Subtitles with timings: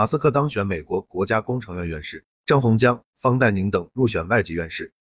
[0.00, 4.94] 马斯克当选美国国家工程院院士，张洪江、方岱宁等入选外籍院士。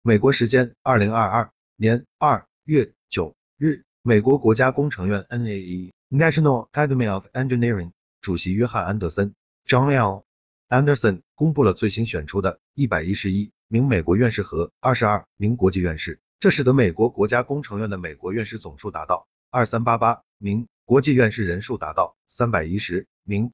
[0.00, 9.34] 美国时间二零二二年二月九日，美国国家工程院 NAE National Academy of Engineering 主席约翰安德森
[9.66, 10.24] John L.
[10.70, 23.52] Anderson 公布了最新选出的一百一十一名美国院士和二十二名国际院士，这使得美国国家工程院的美国院士总数达到二三八八名，国际院士人数达到三百一十名。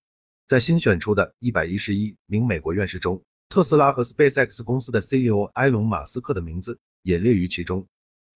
[0.48, 7.86] 在新选出的一百一十一名美国院士中，特斯拉和 SpaceX 公司的 CEO 埃隆·马斯克的名字也列于其中。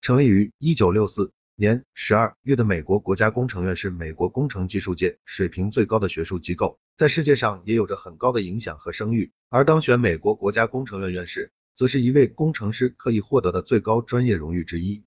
[0.02, 9.32] 成立于一九六四年十二月的美国国家工程院是美国工程技术界水平最高的学术机构，在世界上也有着很高的影响和声誉。
[9.48, 15.02] 而当选美国国家工程院院士，则是一位工程师可以获得的最高专业荣誉之一。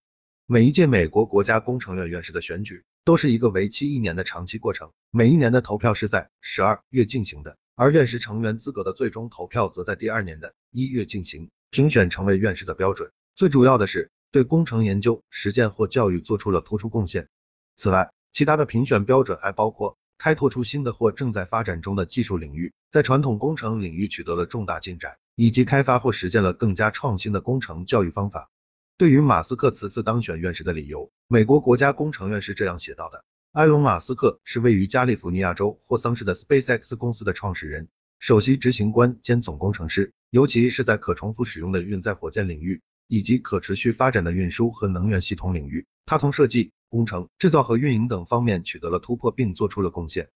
[0.47, 7.55] 每一届美国国家工程院院士的选举都是一个为期一年的长期过程，每一年的投票是在十二月进行的。
[7.75, 11.51] 而院士成员资格的最终投票则在第二年的一月进行。
[11.69, 17.27] 评选成为院士的标准，最主要的是对工程研究、实践或教育做出了突出贡献。
[17.75, 28.49] 此外，其他的评选标准还包括开拓出新的或正在发展中的技术领域，在传统工程领域取得了重大进展，以及开发或实践了更加创新的工程教育方法。
[28.97, 33.25] 对于马斯克此次当选院士的理由，美国国家工程院是这样写到的。
[33.51, 50.29] 埃隆·马斯克是位于加利福尼亚州霍桑市的 SpaceX 公司的创始人、首席执行官兼总工程师，尤其是在可重复使用的运载火箭领域，以及可持续发展的运输和能源系统领域，他从设计、工程、制造和运营等方面取得了突破，并做出了贡献。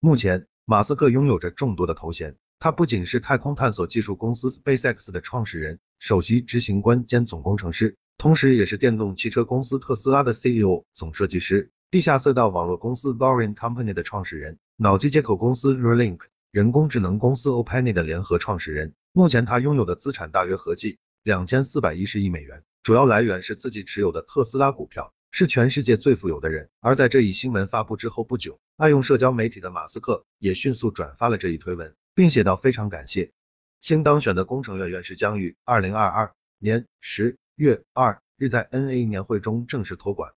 [0.00, 11.70] 目前，马斯克拥有着众多的头衔，他不仅是太空探索技术公司 SpaceX 的创始人、首席执行官兼总工程师，同时也是电动汽车公司特斯拉的 CEO 总设计师。
[11.90, 18.92] 地下隧道网络公司 Boring Company 的创始人，脑机接口公司 Neuralink，人工智能公司 OpenAI 的联合创始人。
[19.12, 26.68] 目前他拥有的资产大约合计两千四百一十亿美元，主要来源是自己持有的特斯拉股票，是全世界最富有的人。
[26.80, 33.30] 而在这一新闻发布之后不久，爱用社交媒体的马斯克也迅速转发了这一推文，并写道非常感谢。
[33.80, 40.32] 新当选的工程院院士将于二零二二年十月二日在 NA 年会中正式托管。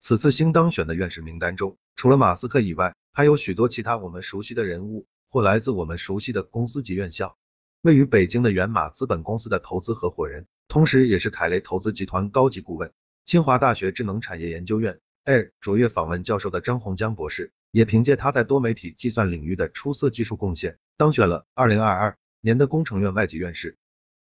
[0.00, 7.36] 此次新当选的院士名单中，除了马斯克以外，还有许多其他我们熟悉的人物，或来自我们熟悉的公司及院校。
[7.82, 12.92] 位于北京的源马资本公司的投资合伙人，同时也是凯雷投资集团高级顾问，
[13.24, 23.76] 清华大学智能产业研究院 Air 卓越访问教授的张洪江博士，也凭借他在多媒体计算领域的出色技术贡献，当选了二零二二年的工程院外籍院士。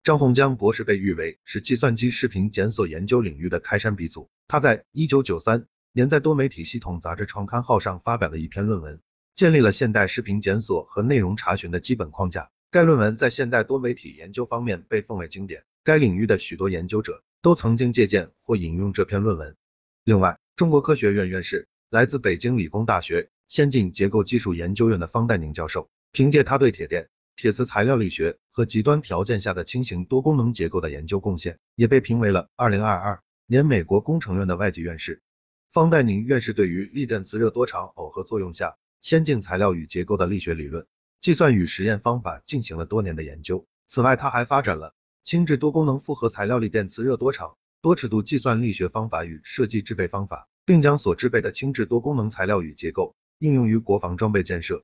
[0.02, 4.28] 张洪江博士被誉为是计算机视频检索研究领域的开山鼻祖。
[4.48, 9.00] 他在一九九三年在多媒体系统杂志创刊号上发表的一篇论文，
[9.36, 12.50] 建立了现代视频检索和内容查询的基本框架。
[12.72, 19.54] 该论文在现代多媒体研究方面被奉为经典，该领域的许多研究者都曾经借鉴或引用这篇论文。
[20.02, 27.08] 另外，中国科学院院士、来自北京理工大学先进结构技术研究院的方岱宁教授，凭借他对铁电。
[27.38, 35.22] 铁磁材料力学和极端条件下的轻型多功能结构的研究贡献，也被评为了二零二二年美国工程院的外籍院士。
[35.70, 40.84] 方岱宁院士对于力电磁热多场耦合作用下先进材料与结构的力学理论、
[41.20, 43.64] 计算与实验方法进行了多年的研究。
[43.86, 54.82] 此外，他还发展了轻质多功能复合材料力电磁热多场多尺度计算力学方法与设计制备方法，并将所制备的轻质多功能材料与结构应用于国防装备建设。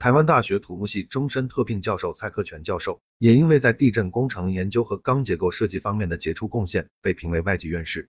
[0.00, 8.08] 台湾大学土木系终身特聘教授蔡克全教授，也因为在地震工程研究和钢结构设计方面的杰出贡献，被评为外籍院士。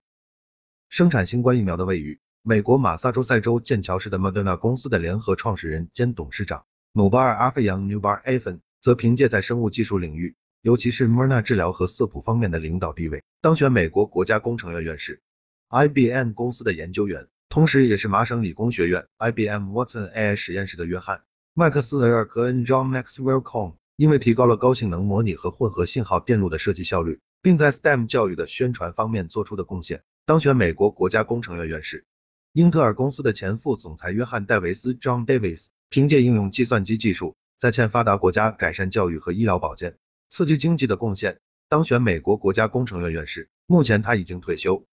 [0.88, 6.64] 生产新冠疫苗的位于美国马萨诸塞州剑桥市的 Moderna 公司的联合创始人兼董事长
[6.94, 15.20] 努巴尔阿费扬 （Nubar Afen） 则凭借在生物技术领域，尤其是 m e r n a 治疗和色谱方面的领导地位，当选美国国家工程院院士。
[15.68, 21.20] IBM 公司的研究员，同时也是麻省理工学院 IBM Watson AI 实验室的约翰。
[21.54, 32.06] 麦克斯韦尔科恩 （John Maxwell Cohn） 因为提高了高性能模拟和混合信号电路的设计效率，并在 STEM 教育的宣传方面做出的贡献，当选美国国家工程院院士。
[32.54, 39.98] 英特尔公司的前副总裁约翰戴维斯 （John Davis） 凭借应用计算机技术，在欠发达国家改善教育和医疗保健、
[40.30, 41.38] 刺激经济的贡献，
[41.68, 43.50] 当选美国国家工程院院士。
[43.66, 44.86] 目前他已经退休。